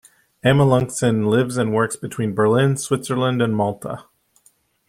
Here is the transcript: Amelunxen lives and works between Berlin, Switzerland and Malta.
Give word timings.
Amelunxen 0.43 1.27
lives 1.27 1.57
and 1.57 1.75
works 1.75 1.95
between 1.95 2.33
Berlin, 2.33 2.75
Switzerland 2.75 3.39
and 3.39 3.55
Malta. 3.55 4.05